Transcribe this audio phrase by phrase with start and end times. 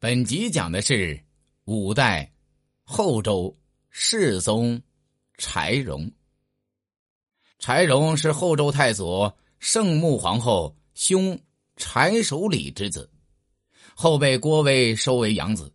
[0.00, 1.18] 本集讲的是
[1.64, 2.32] 五代
[2.84, 3.58] 后周
[3.90, 4.80] 世宗
[5.38, 6.08] 柴荣。
[7.58, 11.36] 柴荣是后周太祖圣穆皇后兄
[11.74, 13.10] 柴守礼之子，
[13.92, 15.74] 后被郭威收为养子。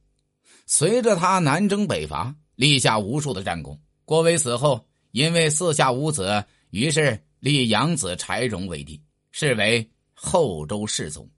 [0.66, 3.78] 随着他南征北伐，立下无数的战功。
[4.06, 11.30] 郭威死后，因为四下无子，于是立养子柴荣为帝，是为后周世宗。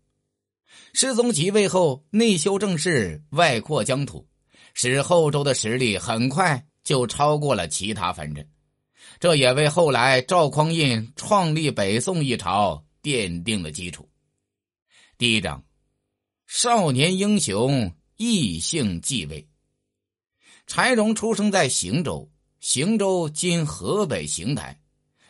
[0.93, 4.27] 世宗即位后，内修政事，外扩疆土，
[4.73, 8.47] 使后周的实力很快就超过了其他藩镇，
[9.19, 14.09] 这也为后来赵匡胤创立北宋一朝奠定了基础。
[15.17, 15.63] 第一章：
[16.47, 19.47] 少年英雄异姓继位。
[20.67, 22.29] 柴荣出生在邢州，
[22.59, 24.79] 邢州今河北邢台，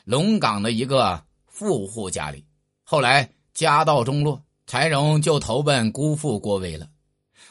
[0.03, 2.45] 龙岗的一个富户家里，
[2.83, 4.41] 后来家道中落。
[4.67, 6.87] 柴荣就投奔姑父郭威了。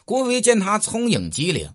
[0.04, 1.70] 郭威见他聪颖机灵，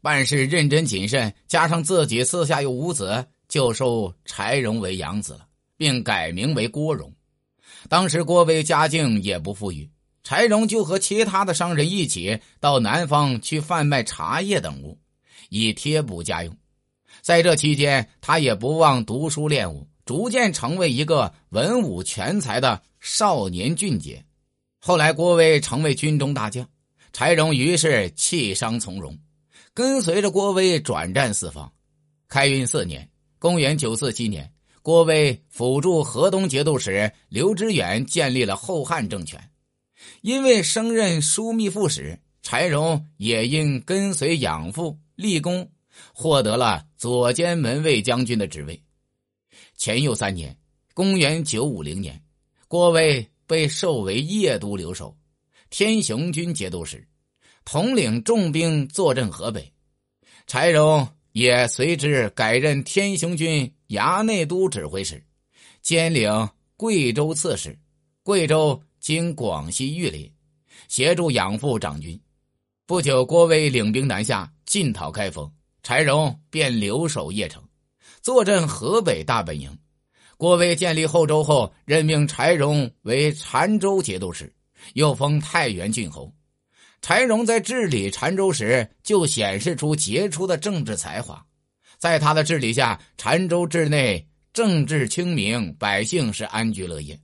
[0.00, 7.12] 办事认真谨慎，加上自己四下又无子，就收柴荣为养子了，并改名为郭荣。
[7.88, 9.90] 当时郭威家境也不富裕，
[10.22, 14.98] 柴荣就和其他的商人一起到南方去贩卖茶叶等物，
[15.50, 16.56] 以贴补家用。
[17.20, 24.24] 在这期间，他也不忘读书练武，逐渐成为一个文武全才的少年俊杰。
[24.86, 26.68] 后来，郭威成为军中大将，
[27.10, 29.18] 柴荣于是弃商从戎，
[29.72, 31.72] 跟随着郭威转战四方。
[32.28, 33.08] 开运四年
[33.40, 34.52] （公元947年），
[34.84, 39.42] 郭威辅助河东节度使刘知远建立了后汉政权。
[40.20, 45.66] 因为升任枢密副使，柴荣也因跟随养父立功，
[46.12, 48.78] 获得了左监门卫将军的职位。
[49.78, 50.54] 前又三年
[50.92, 52.22] （公元950年），
[52.68, 53.26] 郭威。
[53.46, 55.16] 被授为邺都留守，
[55.70, 57.06] 天雄军节度使，
[57.64, 59.72] 统领重兵坐镇河北。
[60.46, 65.24] 柴荣也随之改任天雄军衙内都指挥使，
[65.82, 67.78] 兼领贵州刺史。
[68.22, 70.32] 贵州经广西玉林，
[70.88, 72.18] 协助养父掌军。
[72.86, 77.62] 不久，郭威领兵南下进讨开封，柴荣便留守邺城，
[78.22, 79.78] 坐镇河北大本营。
[80.44, 84.52] 郭威建立后周后，任命柴荣为澶州节度使，
[84.92, 86.30] 又封太原郡侯。
[87.00, 91.42] 柴荣在治理澶州时，就显示出杰出的政治才华。
[91.96, 97.18] 在他的治理下，澶州治内政治清明，百姓是安居乐业。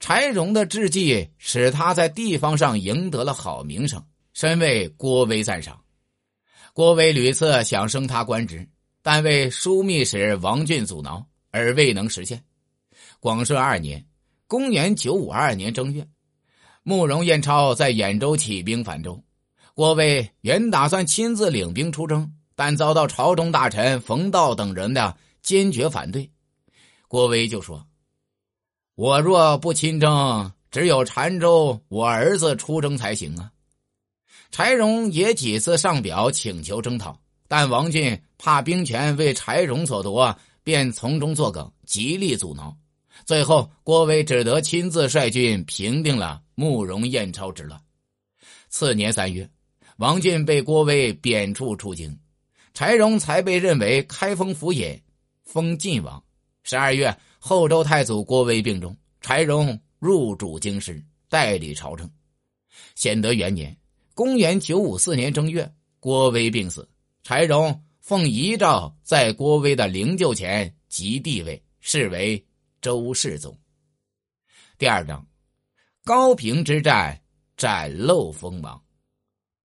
[0.00, 5.80] 柴荣的治绩使他在地方上赢得了好名声，深为郭威赞赏。
[6.72, 8.68] 郭威屡次想升他官职，
[9.02, 11.24] 但为枢密使王俊阻挠。
[11.54, 12.42] 而未能实现。
[13.20, 14.04] 广顺二年
[14.48, 16.04] （公元952年正月），
[16.82, 19.22] 慕容彦超在兖州起兵反周。
[19.72, 26.28] 郭威原打算亲自领兵出征，但遭到朝中大臣冯道等人的坚决反对。
[27.06, 27.86] 郭威就说
[28.96, 33.52] ：“我若不亲征，只有澶州我儿子出征才行啊。”
[34.50, 40.36] 柴荣也几次上表请求征讨，但王俊怕兵权为柴荣所夺。
[40.64, 42.76] 便从中作梗，极力阻挠。
[43.24, 47.80] 最后，郭威只得亲自率军平定了慕容彦超之乱。
[48.68, 49.48] 次年三月，
[49.98, 52.18] 王俊被郭威贬黜出京，
[52.72, 55.00] 柴荣才被认为开封府尹，
[55.44, 56.20] 封晋王。
[56.64, 62.10] 十二月，后周太祖郭威病重，柴荣入主京师，代理朝政。
[62.94, 63.76] 显德元年
[64.14, 65.70] （公元954年正月），
[66.00, 66.88] 郭威病死，
[67.22, 67.80] 柴荣。
[68.04, 72.46] 奉遗诏，在郭威的灵柩前即地位，是为
[72.82, 73.58] 周世宗。
[74.76, 75.26] 第二章，
[76.04, 77.18] 高平之战
[77.56, 78.78] 展露锋芒。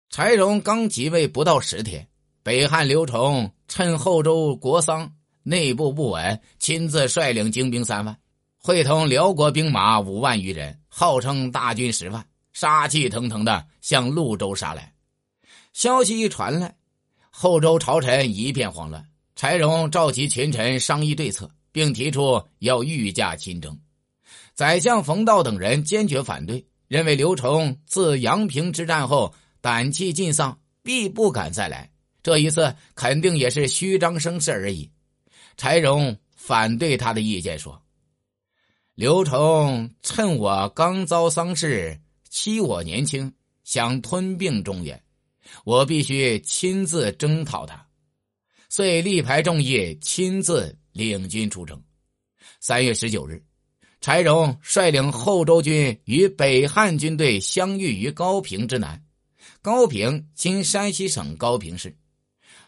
[0.10, 2.10] 柴荣刚即位不到十天，
[2.42, 5.14] 北汉刘崇趁后周国丧，
[5.44, 8.18] 内部不稳，亲自率领精兵三万，
[8.58, 14.96] 会同辽国兵马五万余人，号称大军十万，杀气腾腾的向潞州杀来。
[15.74, 16.76] 消息一传来。
[17.38, 19.06] 后周朝臣一片慌乱，
[19.36, 23.78] 柴荣召集群臣商议对策，并提出要御驾亲征。
[24.54, 31.92] 宰相冯道等人坚决反对，认为刘崇自阳平之战后胆气尽丧，必不敢再来。
[32.24, 34.90] 这一次肯定也是虚张声势而已。
[35.58, 37.84] 柴荣反对他的意见说
[38.96, 42.00] ：“刘崇趁我刚遭丧事，
[42.30, 43.34] 欺我年轻，
[43.66, 45.00] 想吞并中原。”
[45.64, 47.88] 我必须亲自征讨他，
[48.70, 51.82] 遂力排众议，亲自领军出征。
[52.60, 53.44] 三月十九日，
[54.02, 59.04] 柴荣率领后周军与北汉军队相遇于高平之南，
[59.62, 61.96] 高平今山西省高平市，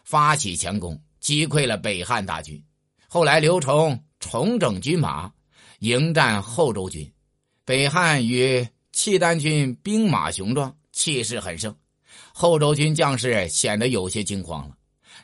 [0.04, 2.62] 发起强攻，击溃了北汉大军。
[3.08, 5.32] 后来刘崇重整军马，
[5.80, 7.10] 迎战后周军。
[7.64, 11.74] 北汉与契丹军兵马雄壮，气势很盛，
[12.40, 14.76] 后周军将士显得有些惊慌了。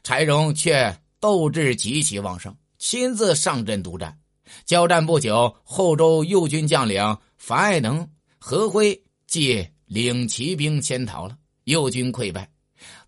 [0.02, 4.18] 柴荣却斗志极其旺盛，亲自上阵督战。
[4.64, 8.04] 交战不久，后周右军将领樊爱能、
[8.40, 12.50] 何辉即领骑兵迁逃了，右军溃败，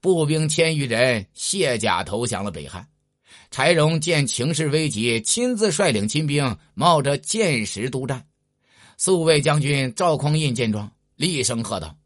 [0.00, 2.86] 步兵千余人卸甲投降了北汉。
[3.50, 8.24] 柴荣见情势危急，亲自率领亲兵，冒着箭石督战。
[8.98, 11.96] 宿卫将军赵匡胤见状，厉声喝道：“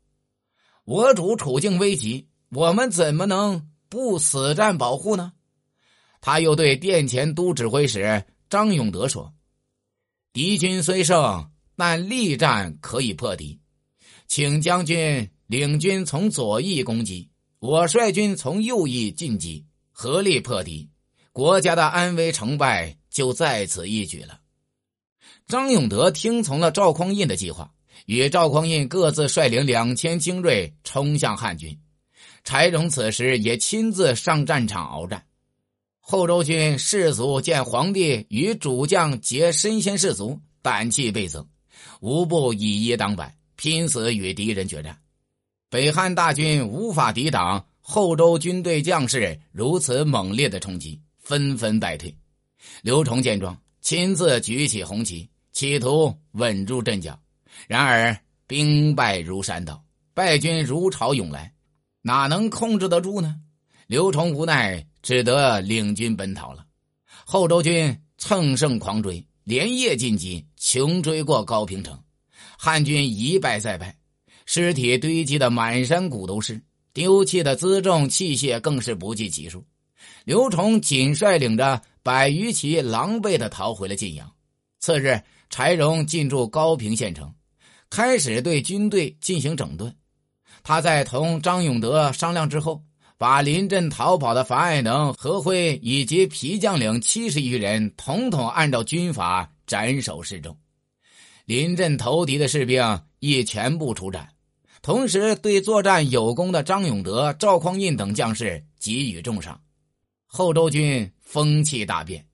[0.90, 5.32] 我主处境危急，我们怎么能不死战保护呢？”
[6.20, 9.32] 他又对殿前都指挥使张永德说
[10.34, 13.60] ：“敌军虽胜，但力战可以破敌，
[14.26, 20.90] 请将军领军从左翼攻击，我率军从右翼进击，合力破敌，
[21.30, 24.40] 国家的安危成败就在此一举了。”
[25.46, 27.72] 张永德听从了赵匡胤的计划，
[28.06, 31.76] 与赵匡胤各自率领两千精锐冲向汉军。
[32.42, 35.24] 柴荣此时也亲自上战场鏖战。
[35.98, 41.46] 后周军士卒见皇帝与主将皆身先士卒，胆气倍增，
[42.00, 44.98] 无不以一当百，拼死与敌人决战。
[45.68, 52.12] 北汉大军无法抵挡后周军队将士如此猛烈的冲击，纷纷败退。
[52.82, 55.28] 刘崇见状，亲自举起红旗。
[55.52, 57.18] 企图稳住阵脚，
[57.68, 58.16] 然而
[58.46, 61.52] 兵败如山倒，败军如潮涌来，
[62.02, 63.36] 哪能控制得住呢？
[63.86, 66.66] 刘崇无奈，只得领军奔逃了。
[67.24, 71.96] 后周军乘胜狂追，连夜进击，穷追过高平城。
[72.58, 73.96] 汉军一败再败，
[74.46, 76.60] 尸体堆积的满山谷都是，
[76.92, 79.64] 丢弃的辎重器械更是不计其数。
[80.24, 84.32] 刘崇仅率领着百余骑，狼狈的逃回了晋阳。
[84.80, 85.20] 次日。
[85.52, 87.34] 柴荣进驻高平县城，
[87.90, 89.94] 开始对军队进行整顿。
[90.62, 92.82] 他在同张永德商量之后，
[93.18, 100.56] 把临阵逃跑的樊爱能、何辉以及皮将领七十余人，统统按照军法斩首示众。
[101.44, 104.28] 临阵投敌的士兵亦全部处斩，
[104.82, 109.60] 同时对作战有功的张永德、赵匡胤等将士给予重赏。
[110.26, 112.24] 后周军风气大变，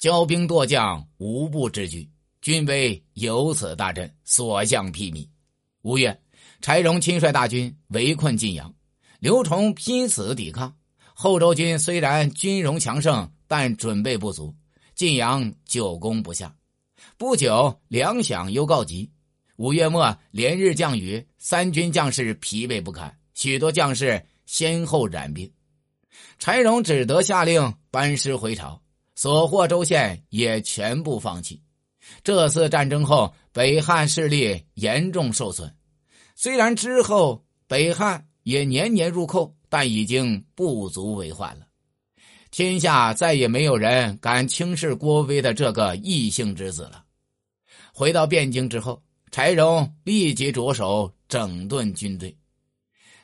[0.00, 2.08] 骄兵惰将无不知惧。
[2.42, 5.28] 军威由此大振，所向披靡。
[5.82, 6.20] 五月，
[6.60, 8.74] 柴荣亲率大军围困晋阳，
[9.20, 10.76] 刘崇拼死抵抗。
[11.14, 14.52] 后周军虽然军容强盛，但准备不足，
[14.96, 16.52] 晋阳久攻不下。
[17.16, 19.08] 不久，粮饷又告急。
[19.54, 25.48] 五月末，连日降雨，三军将士疲惫不堪，许多将士先后染病。
[26.40, 28.82] 柴荣只得下令班师回朝，
[29.14, 31.62] 所获州县也全部放弃。
[32.24, 35.74] 这次战争后，北汉势力严重受损。
[36.34, 41.66] 虽然之后北汉也年年入寇，但已经不足为患了。
[42.50, 47.04] 天下再也没有人敢轻视郭威的这个异姓之子了。
[47.94, 52.36] 回到汴京之后，柴荣立即着手整顿军队。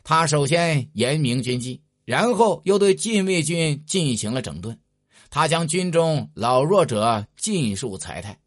[0.02, 4.78] 他首先严明军纪，然后又对禁卫军进行了整顿。
[5.28, 8.38] 他将军中老弱者尽数裁汰。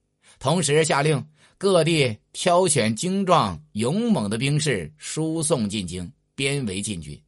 [0.42, 1.24] 同时下令
[1.60, 7.22] 各地挑选精壮勇猛的兵士输送进京，编为禁军，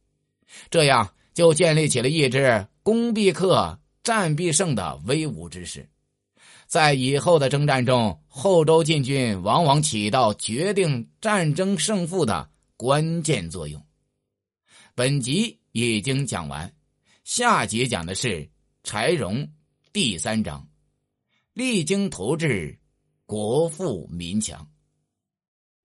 [0.68, 5.88] 这样就建立起了一支攻必克、战必胜的威武之势。
[6.66, 13.80] 在以后的征战中，后周禁军往往起到决定战争胜负的关键作用。
[14.96, 16.74] 本集已经讲完，
[17.22, 18.50] 下集讲的是
[18.82, 19.48] 柴荣
[19.92, 20.66] 第三章，
[21.52, 22.76] 励精图治。
[23.34, 24.64] 国富民强。